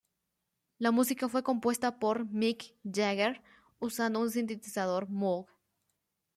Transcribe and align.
La 0.79 0.89
música 0.89 1.29
fue 1.29 1.43
compuesta 1.43 1.99
por 1.99 2.25
Mick 2.25 2.73
Jagger 2.83 3.43
usando 3.79 4.19
un 4.21 4.31
sintetizador 4.31 5.07
Moog. 5.07 5.45